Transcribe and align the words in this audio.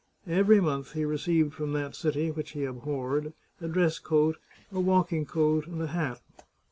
Every 0.25 0.59
month 0.59 0.93
he 0.93 1.05
received 1.05 1.53
from 1.53 1.73
that 1.73 1.93
city, 1.93 2.31
which 2.31 2.53
he 2.53 2.63
abhorred, 2.65 3.33
a 3.59 3.67
dress 3.67 3.99
coat, 3.99 4.37
a 4.71 4.79
walking 4.79 5.27
coat, 5.27 5.67
and 5.67 5.79
a 5.79 5.85
hat. 5.85 6.19